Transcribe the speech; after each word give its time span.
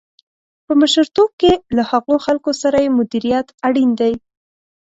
په 0.65 0.73
مشرتوب 0.81 1.29
کې 1.41 1.51
له 1.75 1.83
هغو 1.91 2.15
خلکو 2.25 2.51
سره 2.61 2.77
یې 2.83 2.95
مديريت 2.97 3.47
اړين 3.67 3.89
دی. 3.99 4.13